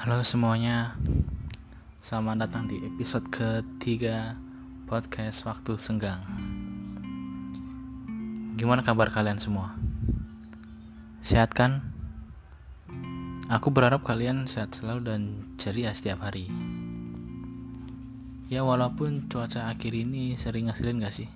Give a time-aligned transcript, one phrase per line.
[0.00, 0.96] Halo semuanya,
[2.00, 4.32] selamat datang di episode ketiga
[4.88, 6.24] podcast Waktu Senggang.
[8.56, 9.76] Gimana kabar kalian semua?
[11.20, 11.84] Sehat kan?
[13.52, 15.22] Aku berharap kalian sehat selalu dan
[15.60, 16.48] ceria setiap hari.
[18.48, 21.28] Ya walaupun cuaca akhir ini sering ngeselin gak sih?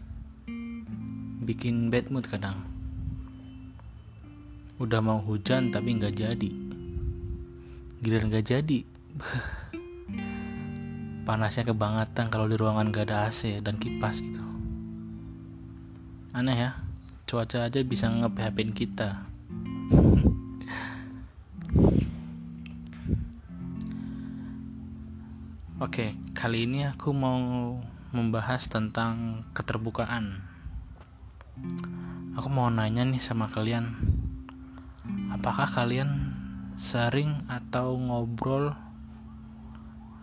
[1.44, 2.64] Bikin bad mood kadang.
[4.80, 6.63] Udah mau hujan tapi nggak jadi
[8.04, 8.84] giliran gak jadi.
[11.24, 14.44] Panasnya kebangetan kalau di ruangan gak ada AC dan kipas gitu.
[16.36, 16.70] Aneh ya
[17.24, 18.28] cuaca aja bisa nge
[18.76, 19.24] kita.
[25.80, 27.76] Oke, kali ini aku mau
[28.12, 30.44] membahas tentang keterbukaan.
[32.36, 33.96] Aku mau nanya nih sama kalian,
[35.34, 36.23] apakah kalian
[36.74, 38.74] sering atau ngobrol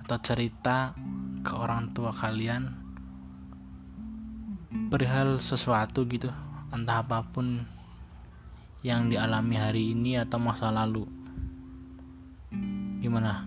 [0.03, 0.91] atau cerita
[1.41, 2.75] ke orang tua kalian
[4.91, 6.27] perihal sesuatu gitu
[6.71, 7.63] entah apa pun
[8.81, 11.05] yang dialami hari ini atau masa lalu.
[12.99, 13.45] Gimana?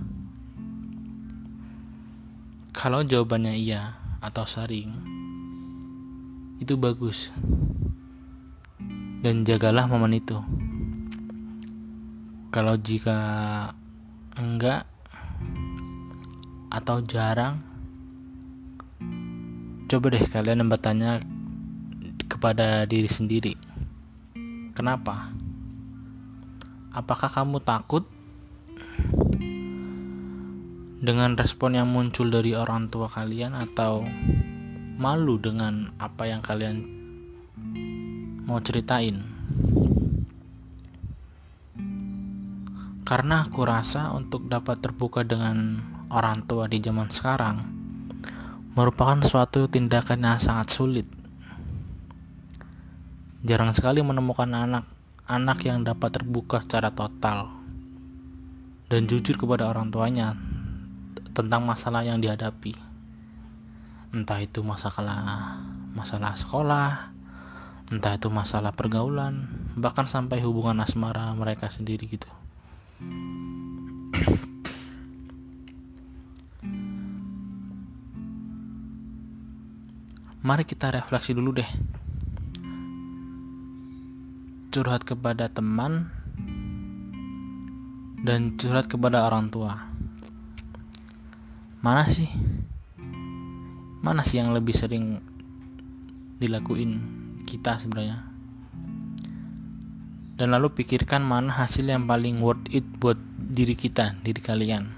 [2.71, 4.95] Kalau jawabannya iya atau sering
[6.63, 7.35] itu bagus.
[9.25, 10.37] Dan jagalah momen itu
[12.55, 13.19] kalau jika
[14.39, 14.87] enggak
[16.71, 17.59] atau jarang
[19.91, 21.19] coba deh kalian bertanya
[22.31, 23.59] kepada diri sendiri.
[24.71, 25.35] Kenapa?
[26.95, 28.07] Apakah kamu takut
[31.03, 34.07] dengan respon yang muncul dari orang tua kalian atau
[34.95, 36.87] malu dengan apa yang kalian
[38.47, 39.34] mau ceritain
[43.05, 45.77] Karena aku rasa untuk dapat terbuka dengan
[46.09, 47.61] orang tua di zaman sekarang
[48.73, 51.07] merupakan suatu tindakan yang sangat sulit.
[53.45, 54.89] Jarang sekali menemukan anak
[55.29, 57.53] anak yang dapat terbuka secara total
[58.89, 60.33] dan jujur kepada orang tuanya
[61.37, 62.73] tentang masalah yang dihadapi.
[64.17, 65.61] Entah itu masalah
[65.93, 67.13] masalah sekolah,
[67.93, 69.45] entah itu masalah pergaulan,
[69.77, 72.44] bahkan sampai hubungan asmara mereka sendiri gitu.
[80.48, 81.70] Mari kita refleksi dulu deh.
[84.75, 86.11] Curhat kepada teman
[88.25, 89.77] dan curhat kepada orang tua.
[91.85, 92.33] Mana sih?
[94.01, 95.20] Mana sih yang lebih sering
[96.41, 97.05] dilakuin
[97.45, 98.33] kita sebenarnya?
[100.45, 104.93] Dan lalu pikirkan mana hasil yang paling worth it buat diri kita, diri kalian.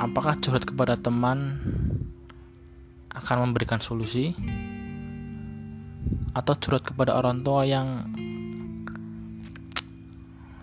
[0.00, 1.60] Apakah curhat kepada teman
[3.12, 4.32] akan memberikan solusi
[6.32, 8.08] atau curhat kepada orang tua yang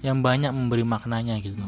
[0.02, 1.62] yang banyak memberi maknanya gitu.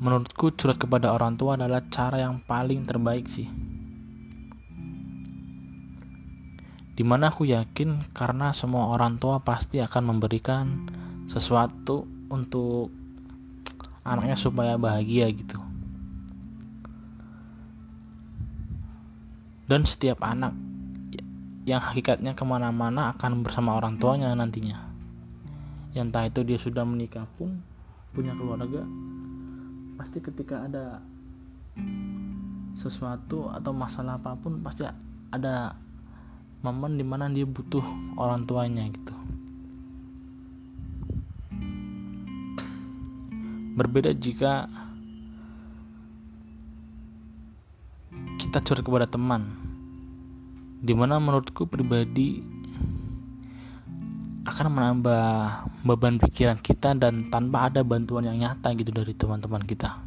[0.00, 3.59] Menurutku curhat kepada orang tua adalah cara yang paling terbaik sih.
[6.94, 10.90] Di mana aku yakin karena semua orang tua pasti akan memberikan
[11.30, 12.90] sesuatu untuk
[14.04, 15.70] anaknya supaya bahagia gitu.
[19.70, 20.50] dan setiap anak
[21.62, 24.82] yang hakikatnya ke mana-mana akan bersama orang tuanya nantinya
[25.94, 27.62] yang entah itu dia sudah menikah pun
[28.10, 28.82] punya keluarga
[29.94, 30.98] pasti ketika ada
[32.74, 34.82] sesuatu atau masalah apa pun pasti
[35.30, 35.78] ada
[36.60, 37.84] momen di mana dia butuh
[38.20, 39.14] orang tuanya gitu.
[43.80, 44.68] Berbeda jika
[48.36, 49.56] kita curhat kepada teman
[50.84, 52.44] di mana menurutku pribadi
[54.44, 55.24] akan menambah
[55.84, 60.00] beban pikiran kita dan tanpa ada bantuan yang nyata gitu dari teman-teman kita.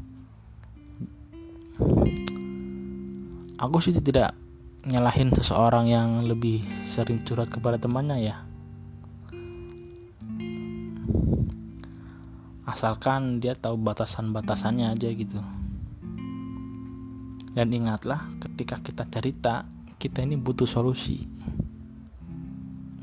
[3.57, 4.42] Aku sih tidak
[4.83, 6.59] nyalahin seseorang yang lebih
[6.91, 8.35] sering curhat kepada temannya ya?
[12.67, 15.39] Asalkan dia tahu batasan-batasannya aja gitu.
[17.53, 19.63] Dan ingatlah ketika kita cerita
[20.03, 21.23] kita ini butuh solusi.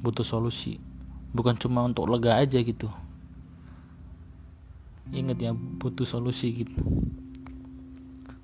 [0.05, 0.77] Butuh solusi.
[1.33, 2.93] Bukan cuma untuk lega aja gitu.
[5.17, 6.77] Ingat ya butuh solusi gitu.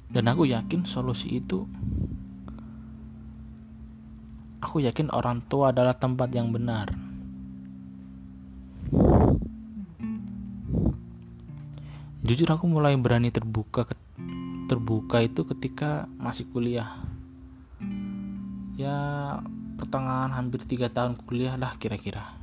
[0.08, 1.68] Dan aku yakin solusi itu
[4.66, 6.90] aku yakin orang tua adalah tempat yang benar.
[12.26, 13.86] Jujur aku mulai berani terbuka
[14.66, 16.98] terbuka itu ketika masih kuliah.
[18.74, 19.38] Ya
[19.78, 22.34] pertengahan hampir tiga tahun kuliah lah kira-kira.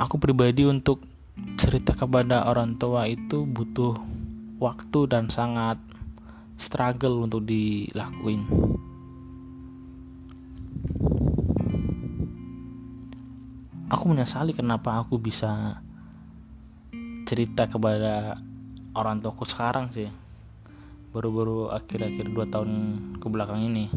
[0.00, 1.04] Aku pribadi untuk
[1.60, 4.00] cerita kepada orang tua itu butuh
[4.56, 5.76] waktu dan sangat
[6.58, 8.42] struggle untuk dilakuin.
[13.88, 15.80] Aku menyesali kenapa aku bisa
[17.24, 18.36] cerita kepada
[18.92, 20.12] orang tuaku sekarang sih.
[21.14, 22.70] Baru-baru akhir-akhir dua tahun
[23.16, 23.88] ke belakang ini.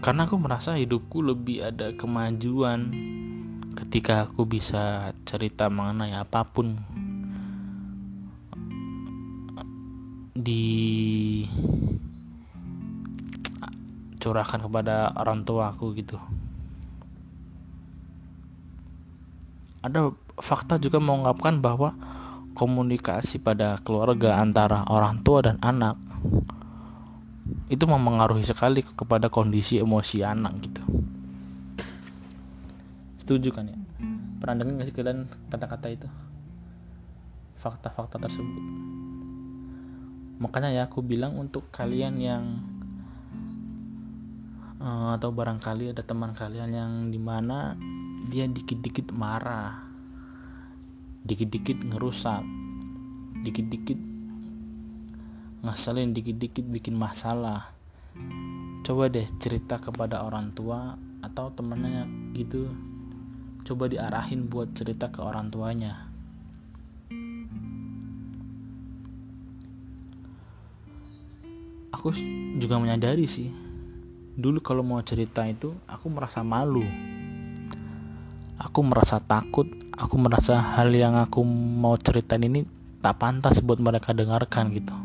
[0.00, 2.96] Karena aku merasa hidupku lebih ada kemajuan
[3.76, 6.80] ketika aku bisa cerita mengenai apa pun
[10.38, 10.62] di
[14.22, 16.14] curahkan kepada orang tua aku gitu.
[19.82, 21.94] Ada fakta juga mengungkapkan bahwa
[22.54, 25.94] komunikasi pada keluarga antara orang tua dan anak
[27.70, 30.82] itu mempengaruhi sekali kepada kondisi emosi anak gitu.
[33.22, 33.78] Setuju kan ya?
[34.38, 36.08] Pernah dengar sih kalian kata-kata itu?
[37.58, 38.62] Fakta-fakta tersebut
[40.38, 42.44] makanya ya aku bilang untuk kalian yang
[44.78, 47.74] uh, atau barangkali ada teman kalian yang di mana
[48.30, 49.82] dia dikit-dikit marah
[51.26, 52.46] dikit-dikit ngerusak
[53.42, 53.98] dikit-dikit
[55.58, 57.74] ngeselin dikit-dikit bikin masalah.
[58.86, 62.70] Coba deh cerita kepada orang tua atau temennya gitu.
[63.66, 66.07] Coba diarahin buat cerita ke orang tuanya
[72.08, 72.16] aku
[72.56, 73.52] juga menyadari sih.
[74.32, 76.80] Dulu kalau mau cerita itu aku merasa malu.
[78.56, 79.68] Aku merasa takut.
[79.92, 82.64] Aku merasa hal yang aku mau ceritain ini
[83.04, 84.96] tak pantas buat mereka dengarkan gitu.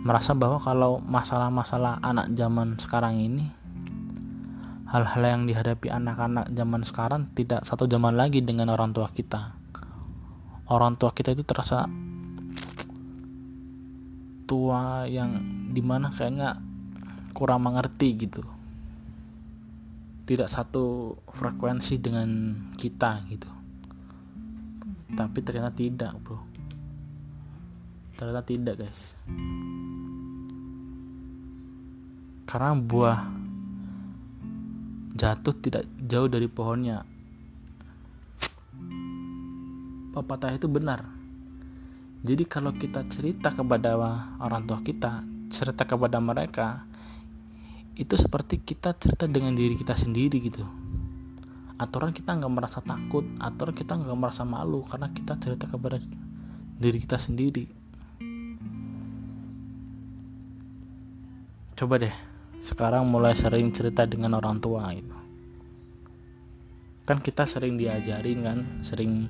[0.00, 3.52] Merasa bahwa kalau masalah-masalah anak zaman sekarang ini
[4.88, 9.60] hal-hal yang dihadapi anak-anak zaman sekarang tidak satu zaman lagi dengan orang tua kita.
[10.72, 11.84] Orang tua kita itu terasa
[14.50, 15.38] tua yang
[15.70, 16.58] di mana kayaknya
[17.30, 18.42] kurang mengerti gitu.
[20.26, 23.46] Tidak satu frekuensi dengan kita gitu.
[25.14, 26.42] Tapi ternyata tidak bro.
[28.18, 29.14] Ternyata tidak guys.
[32.50, 33.22] Karena buah
[35.14, 37.06] jatuh tidak jauh dari pohonnya.
[40.10, 41.19] Pepatah itu benar
[42.20, 43.96] jadi kalau kita cerita kepada
[44.36, 46.84] orang tua kita cerita kepada mereka
[47.96, 50.64] itu seperti kita cerita dengan diri kita sendiri gitu.
[51.80, 55.96] Aturan kita nggak merasa takut aturan kita nggak merasa malu karena kita cerita kepada
[56.76, 57.64] diri kita sendiri.
[61.72, 62.12] Coba deh
[62.60, 65.16] sekarang mulai sering cerita dengan orang tua gitu.
[67.08, 69.24] Kan kita sering diajarin kan sering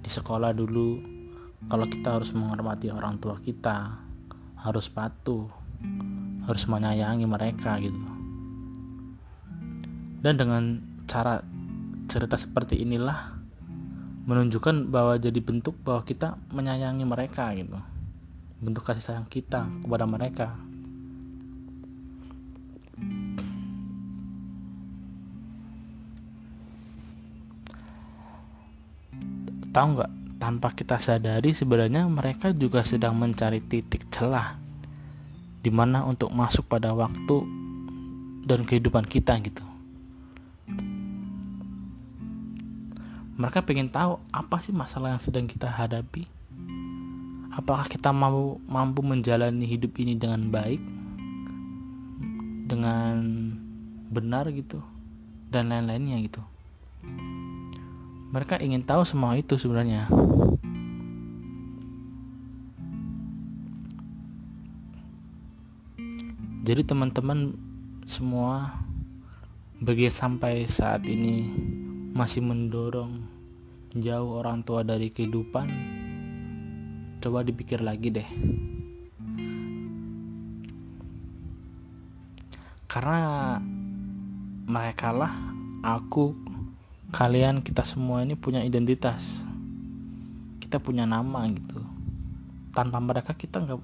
[0.00, 1.19] di sekolah dulu
[1.68, 4.00] kalau kita harus menghormati orang tua kita
[4.60, 5.50] harus patuh
[6.44, 8.08] harus menyayangi mereka gitu.
[10.20, 11.40] Dan dengan cara
[12.08, 13.40] cerita seperti inilah
[14.28, 17.80] menunjukkan bahwa jadi bentuk bahwa kita menyayangi mereka gitu.
[18.60, 20.52] Bentuk kasih sayang kita kepada mereka.
[29.70, 34.56] Tahu nggak tanpa kita sadari sebenarnya mereka juga sedang mencari titik celah
[35.60, 37.44] di mana untuk masuk pada waktu
[38.48, 39.60] dan kehidupan kita gitu.
[43.36, 46.24] Mereka pengen tahu apa sih masalah yang sedang kita hadapi?
[47.52, 50.80] Apakah kita mampu mampu menjalani hidup ini dengan baik
[52.70, 53.16] dengan
[54.08, 54.80] benar gitu
[55.50, 56.42] dan lain-lainnya gitu
[58.30, 60.06] mereka ingin tahu semua itu sebenarnya.
[66.62, 67.58] Jadi teman-teman
[68.06, 68.78] semua
[69.82, 71.50] bagi sampai saat ini
[72.14, 73.26] masih mendorong
[73.98, 75.66] jauh orang tua dari kehidupan
[77.18, 78.28] coba dipikir lagi deh.
[82.86, 83.58] Karena
[84.70, 85.34] mereka lah
[85.82, 86.49] aku
[87.10, 89.42] kalian kita semua ini punya identitas.
[90.62, 91.82] Kita punya nama gitu.
[92.70, 93.80] Tanpa mereka kita nggak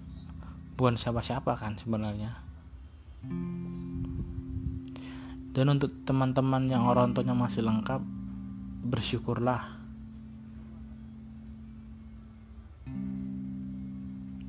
[0.79, 2.39] bukan siapa-siapa kan sebenarnya.
[5.51, 7.99] Dan untuk teman-teman yang orang tuanya masih lengkap
[8.87, 9.75] bersyukurlah.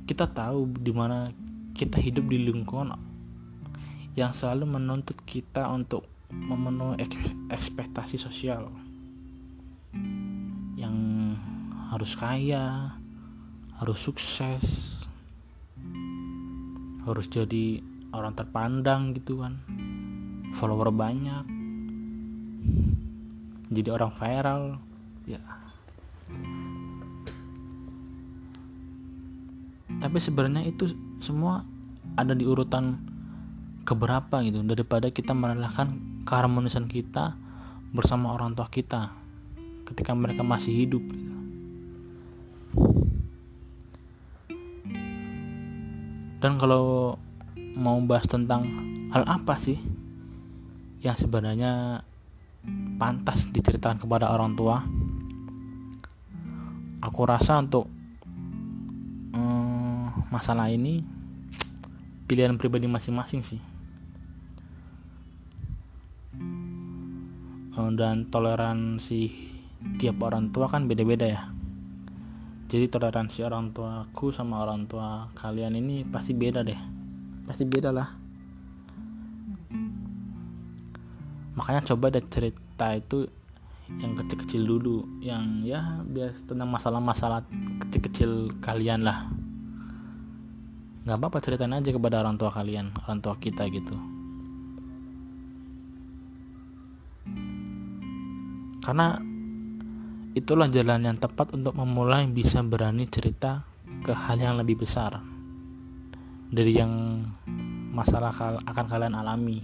[0.06, 1.34] Kita tahu di mana
[1.74, 2.94] kita hidup di lingkungan
[4.14, 7.00] yang selalu menuntut kita untuk memenuhi
[7.48, 8.68] ekspektasi sosial.
[10.76, 10.96] Yang
[11.88, 12.94] harus kaya,
[13.80, 14.64] harus sukses,
[17.08, 17.80] harus jadi
[18.12, 19.56] orang terpandang gitu kan,
[20.56, 21.44] follower banyak,
[23.72, 24.62] jadi orang viral,
[25.24, 25.40] ya.
[29.98, 31.66] Tapi sebenarnya itu semua
[32.14, 33.02] ada di urutan
[33.82, 34.62] keberapa gitu.
[34.62, 37.32] Daripada kita merelakan keharmonisan kita
[37.96, 39.08] bersama orang tua kita
[39.88, 41.38] ketika mereka masih hidup gitu.
[46.38, 47.16] dan kalau
[47.74, 48.68] mau bahas tentang
[49.10, 49.80] hal apa sih
[51.00, 52.04] yang sebenarnya
[53.00, 54.84] pantas diceritakan kepada orang tua
[57.00, 57.88] aku rasa untuk
[59.32, 61.00] hmm, masalah ini
[62.28, 63.77] pilihan pribadi masing-masing sih
[67.94, 69.30] dan toleransi
[70.02, 71.42] tiap orang tua kan beda-beda ya.
[72.68, 76.76] Jadi toleransi orang tuaku sama orang tua kalian ini pasti beda deh.
[77.46, 78.08] Pasti beda lah.
[81.54, 83.30] Makanya coba deh cerita itu
[83.88, 87.46] yang kecil-kecil dulu yang ya biar tentang masalah-masalah
[87.86, 89.30] kecil-kecil kalian lah.
[91.06, 94.17] Nggak apa-apa ceritain aja kepada orang tua kalian orang tua kita gitu
[98.88, 99.20] karena
[100.32, 103.68] itulah jalan yang tepat untuk memulai bisa berani cerita
[104.00, 105.20] ke hal yang lebih besar
[106.48, 107.20] dari yang
[107.92, 108.32] masalah
[108.64, 109.60] akan kalian alami.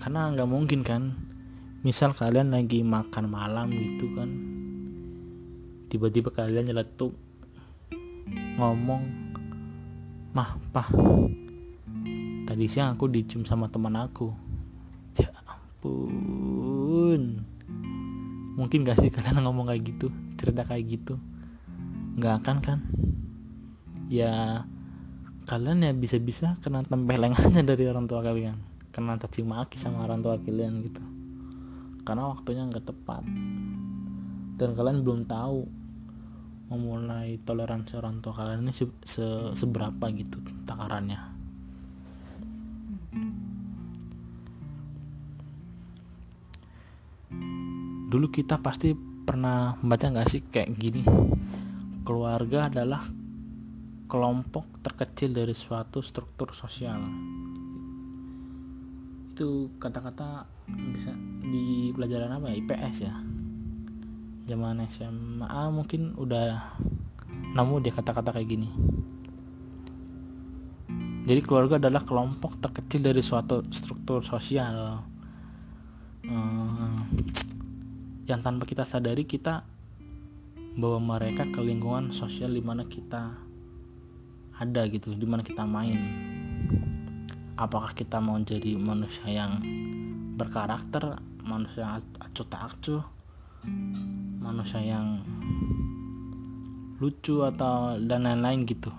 [0.00, 1.20] Karena nggak mungkin kan
[1.84, 4.30] misal kalian lagi makan malam gitu kan
[5.92, 7.12] tiba-tiba kalian nyeletuk
[8.56, 9.04] ngomong
[10.32, 10.88] mah pah
[12.48, 14.51] tadi siang aku dicium sama teman aku
[15.82, 17.42] ampun.
[18.54, 20.06] Mungkin gak sih kalian ngomong kayak gitu
[20.38, 21.18] cerita kayak gitu?
[22.14, 22.78] Nggak akan kan?
[24.06, 24.62] Ya
[25.50, 28.54] kalian ya bisa-bisa kena tempelengannya dari orang tua kalian.
[28.94, 31.02] Kena caci maki sama orang tua kalian gitu.
[32.06, 33.26] Karena waktunya nggak tepat.
[34.60, 35.66] Dan kalian belum tahu
[36.70, 41.31] memulai toleransi orang tua kalian ini -se seberapa gitu takarannya
[48.12, 48.92] dulu kita pasti
[49.24, 51.00] pernah membaca nggak sih kayak gini?
[52.04, 53.08] Keluarga adalah
[54.04, 57.00] kelompok terkecil dari suatu struktur sosial.
[59.32, 62.60] Itu kata-kata bisa di pelajaran apa ya?
[62.60, 63.14] IPS ya?
[64.44, 66.76] Zaman SMA mungkin udah
[67.56, 68.68] nemu dia kata-kata kayak gini.
[71.24, 75.00] Jadi keluarga adalah kelompok terkecil dari suatu struktur sosial.
[76.28, 77.08] Hmm,
[78.30, 79.66] yang tanpa kita sadari kita
[80.78, 83.34] bawa mereka ke lingkungan sosial di mana kita
[84.62, 85.98] ada gitu di mana kita main.
[87.58, 89.58] Apakah kita mau jadi manusia yang
[90.38, 93.04] berkarakter manusia yang acuh tak acuh
[94.38, 95.20] manusia yang
[97.02, 98.94] lucu atau dan lain-lain gitu?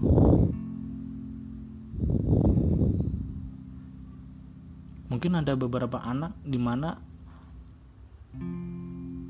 [5.08, 7.13] Mungkin ada beberapa anak di mana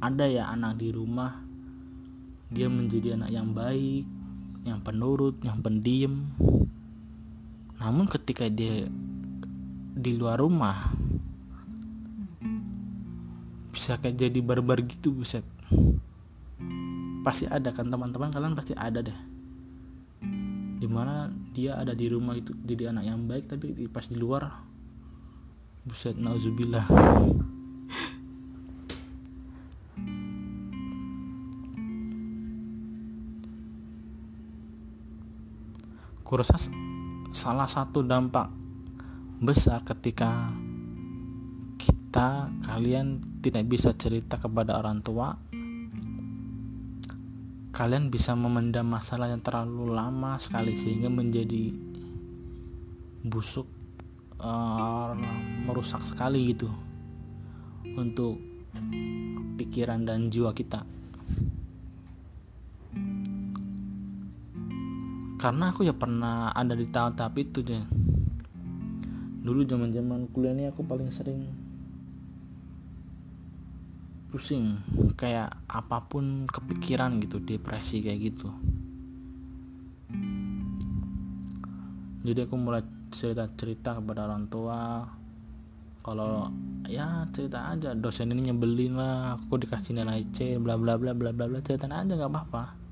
[0.03, 1.39] ada ya anak di rumah.
[2.51, 4.03] Dia menjadi anak yang baik
[4.67, 6.27] yang penurut yang pendiam.
[7.79, 8.87] Namun ketika dia
[9.93, 10.91] di luar rumah
[13.71, 15.47] bisa kayak jadi barbar gitu buset.
[17.23, 19.19] Pasti ada kan teman-teman kalian pasti ada deh.
[20.83, 24.51] Di mana dia ada di rumah itu jadi anak yang baik tapi pas di luar
[25.83, 26.87] buset nauzubillah
[36.33, 36.57] kurasa
[37.29, 38.49] salah satu dampak
[39.37, 40.49] besar ketika
[41.77, 45.37] kita kalian tidak bisa cerita kepada orang tua
[47.69, 51.69] kalian bisa memendam masalah yang terlalu lama sekali sehingga menjadi
[53.21, 53.69] busuk
[54.41, 55.13] uh,
[55.69, 56.65] merusak sekali gitu
[57.93, 58.41] untuk
[59.61, 60.81] pikiran dan jiwa kita
[65.43, 67.83] karena aku ya pernah ada di tahap-tahap itu deh
[69.43, 71.51] dulu zaman zaman kuliah ini aku paling sering
[74.31, 74.79] pusing
[75.19, 78.49] kayak apa pun kepikiran gitu depresi kayak gitu.
[82.25, 82.81] Jadi aku mulai
[83.13, 85.05] cerita-cerita kepada orang tua.
[86.01, 86.49] Kalau
[86.89, 91.29] ya cerita aja dosen ini nyebelin lah aku dikasih nilai C bla bla bla bla
[91.29, 92.82] bla bla cerita aja nggak apa-apa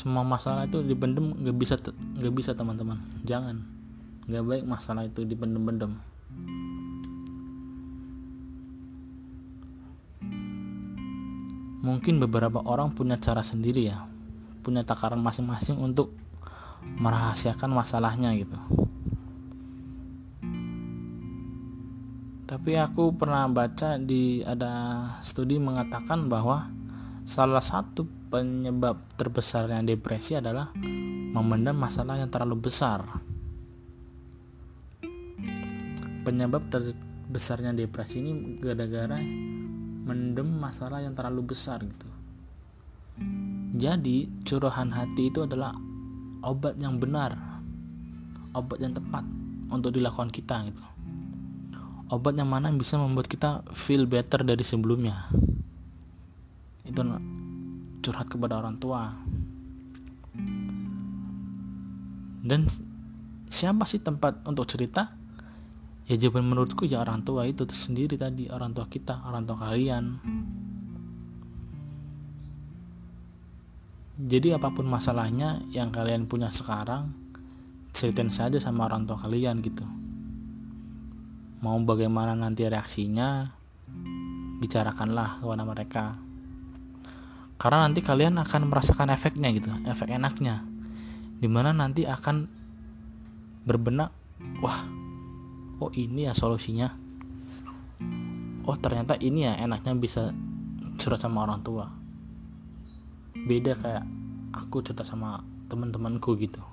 [0.00, 1.76] semua masalah itu dipendem nggak bisa
[2.16, 2.96] nggak bisa teman-teman.
[3.28, 3.60] Jangan.
[4.24, 5.92] Nggak baik masalah itu dipendem-pendem
[11.80, 14.04] mungkin beberapa orang punya cara sendiri ya.
[14.60, 16.12] Punya takaran masing-masing untuk
[17.00, 18.56] merahasiakan masalahnya gitu.
[22.44, 24.72] Tapi aku pernah baca di ada
[25.22, 26.68] studi mengatakan bahwa
[27.24, 30.70] salah satu penyebab terbesarnya depresi adalah
[31.34, 33.02] memendam masalah yang terlalu besar.
[36.22, 39.18] Penyebab terbesarnya depresi ini gara-gara
[40.06, 42.08] mendem masalah yang terlalu besar gitu.
[43.76, 45.76] Jadi curahan hati itu adalah
[46.40, 47.50] obat yang benar
[48.54, 49.22] obat yang tepat
[49.70, 50.82] untuk dilakukan kita gitu.
[52.10, 55.30] Obat yang mana bisa membuat kita feel better dari sebelumnya.
[56.82, 57.06] Itu
[58.10, 59.14] curhat kepada orang tua.
[62.42, 62.66] Dan
[63.46, 65.14] siapa sih tempat untuk cerita?
[66.10, 70.18] Ya jawaban menurutku ya orang tua itu sendiri tadi orang tua kita orang tua kalian.
[74.20, 77.14] Jadi apa pun masalahnya yang kalian punya sekarang
[77.94, 79.86] ceritain saja sama orang tua kalian gitu.
[81.62, 83.54] Mau bagaimana nanti reaksinya
[84.58, 86.04] bicarakanlah kepada mereka
[87.60, 90.64] karena nanti kalian akan merasakan efeknya gitu efek enaknya.
[91.36, 92.48] Di mana nanti akan
[93.68, 94.08] berbenak
[94.64, 94.88] wah
[95.84, 96.88] oh ini ya solusinya?
[98.64, 100.32] Oh ternyata ini ya enaknya bisa
[100.96, 101.92] curhat sama orang tua.
[103.36, 104.08] Beda kayak
[104.56, 106.64] aku cerita sama teman-temanku gitu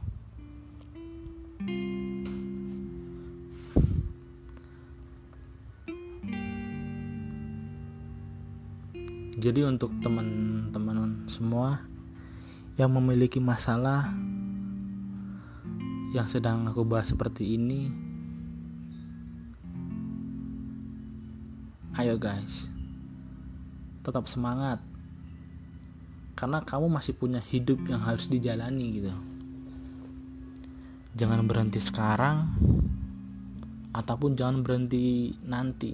[9.37, 11.85] jadi untuk teman-teman semua
[12.75, 14.09] yang memiliki masalah
[16.11, 17.93] yang sedang aku bahas seperti ini
[22.01, 22.67] ayo guys
[24.07, 24.79] tetap semangat.
[26.39, 29.11] Karena kamu masih punya hidup yang harus dijalani gitu.
[31.19, 32.55] Jangan berhenti sekarang
[33.91, 35.91] ataupun jangan berhenti nanti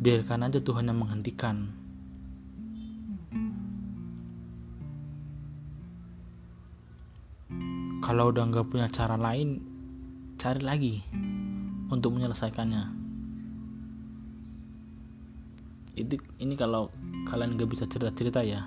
[0.00, 1.70] biarkan aja Tuhan yang menghentikan.
[8.00, 9.60] Kalau udah nggak punya cara lain
[10.40, 10.94] cari lagi
[11.92, 12.96] untuk menyelesaikannya.
[16.00, 16.88] Itu ini kalau
[17.28, 18.64] kalian gak bisa cerita-cerita ya.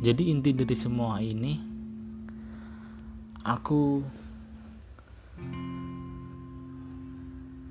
[0.00, 1.60] Jadi inti dari semua ini
[3.44, 4.00] aku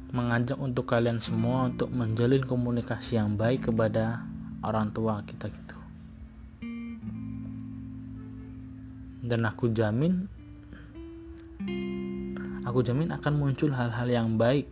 [0.09, 4.25] mengajak untuk kalian semua untuk menjalin komunikasi yang baik kepada
[4.65, 5.77] orang tua kita gitu
[9.29, 10.25] dan aku jamin
[12.65, 14.65] aku jamin akan muncul hal-hal yang baik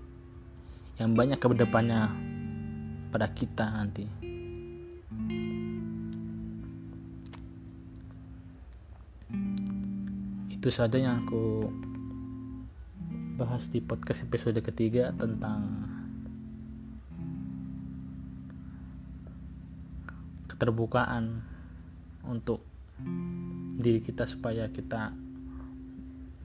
[0.98, 2.10] yang banyak ke depannya
[3.14, 4.06] pada kita nanti.
[10.52, 11.70] Itu saja yang aku
[13.38, 15.86] bahas di podcast episode ketiga tentang
[20.50, 21.46] keterbukaan
[22.26, 22.66] untuk
[23.78, 25.14] diri kita supaya kita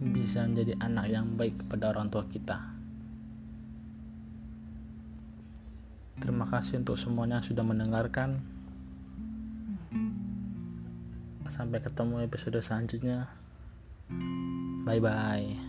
[0.05, 2.61] bisa menjadi anak yang baik kepada orang tua kita.
[6.20, 8.44] Terima kasih untuk semuanya yang sudah mendengarkan.
[11.48, 13.33] Sampai ketemu episode selanjutnya.
[14.85, 15.62] Bye bye.